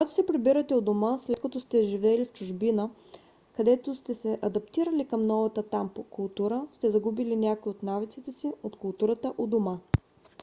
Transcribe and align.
когато 0.01 0.15
се 0.15 0.25
прибирате 0.25 0.75
у 0.75 0.81
дома 0.81 1.17
след 1.19 1.39
като 1.41 1.59
сте 1.59 1.83
живели 1.83 2.25
в 2.25 2.31
чужбина 2.33 2.89
където 3.55 3.95
сте 3.95 4.13
се 4.13 4.39
адаптирали 4.41 5.05
към 5.07 5.21
новата 5.21 5.63
там 5.63 5.89
култура 6.09 6.67
сте 6.71 6.91
загубили 6.91 7.35
някои 7.35 7.69
от 7.69 7.83
навиците 7.83 8.31
си 8.31 8.51
от 8.63 8.75
културата 8.75 9.33
у 9.37 9.47
дома 9.47 9.77